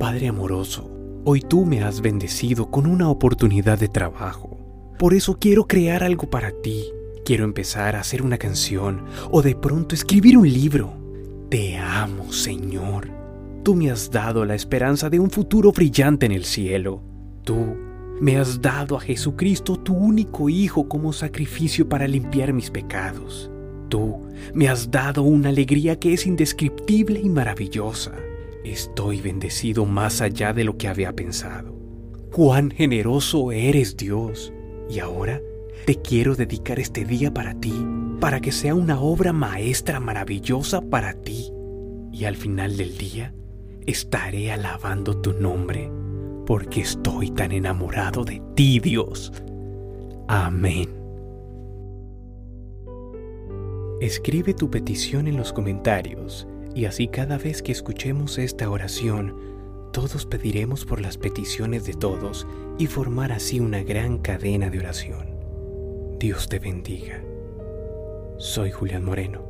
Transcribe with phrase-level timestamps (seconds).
[0.00, 0.90] Padre amoroso,
[1.26, 4.56] hoy tú me has bendecido con una oportunidad de trabajo.
[4.98, 6.86] Por eso quiero crear algo para ti.
[7.22, 10.94] Quiero empezar a hacer una canción o de pronto escribir un libro.
[11.50, 13.10] Te amo, Señor.
[13.62, 17.02] Tú me has dado la esperanza de un futuro brillante en el cielo.
[17.44, 17.76] Tú
[18.22, 23.50] me has dado a Jesucristo, tu único Hijo, como sacrificio para limpiar mis pecados.
[23.90, 24.22] Tú
[24.54, 28.12] me has dado una alegría que es indescriptible y maravillosa.
[28.64, 31.74] Estoy bendecido más allá de lo que había pensado.
[32.30, 34.52] Cuán generoso eres Dios.
[34.88, 35.40] Y ahora
[35.86, 37.72] te quiero dedicar este día para ti,
[38.20, 41.50] para que sea una obra maestra maravillosa para ti.
[42.12, 43.32] Y al final del día
[43.86, 45.90] estaré alabando tu nombre
[46.46, 49.32] porque estoy tan enamorado de ti, Dios.
[50.28, 50.90] Amén.
[54.00, 60.26] Escribe tu petición en los comentarios y así cada vez que escuchemos esta oración, todos
[60.26, 62.46] pediremos por las peticiones de todos
[62.78, 65.28] y formar así una gran cadena de oración.
[66.18, 67.22] Dios te bendiga.
[68.38, 69.42] Soy Julián Moreno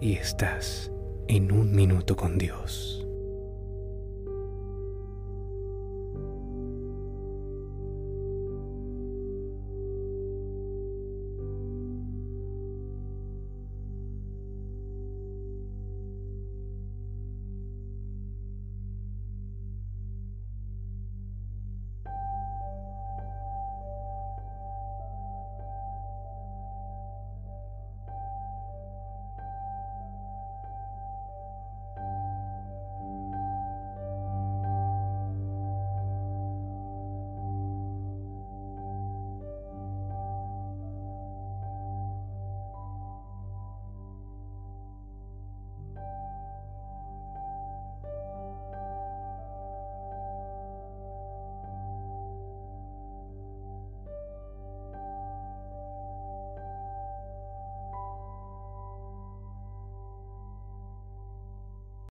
[0.00, 0.90] y estás
[1.28, 3.05] en un minuto con Dios.